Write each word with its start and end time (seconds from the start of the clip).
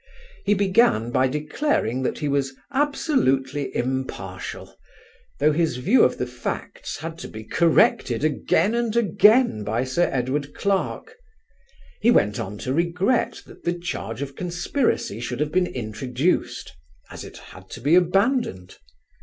He 0.45 0.55
began 0.55 1.11
by 1.11 1.27
declaring 1.27 2.01
that 2.01 2.17
he 2.17 2.27
was 2.27 2.55
"absolutely 2.73 3.69
impartial," 3.75 4.75
though 5.39 5.51
his 5.51 5.77
view 5.77 6.03
of 6.03 6.17
the 6.17 6.25
facts 6.25 6.97
had 6.97 7.19
to 7.19 7.27
be 7.27 7.43
corrected 7.43 8.23
again 8.23 8.73
and 8.73 8.95
again 8.95 9.63
by 9.63 9.83
Sir 9.83 10.09
Edward 10.11 10.55
Clarke: 10.55 11.17
he 11.99 12.09
went 12.09 12.39
on 12.39 12.57
to 12.65 12.73
regret 12.73 13.43
that 13.45 13.63
the 13.63 13.77
charge 13.77 14.23
of 14.23 14.35
conspiracy 14.35 15.19
should 15.19 15.39
have 15.39 15.51
been 15.51 15.67
introduced, 15.67 16.75
as 17.11 17.23
it 17.23 17.37
had 17.37 17.69
to 17.69 17.79
be 17.79 17.93
abandoned. 17.93 18.77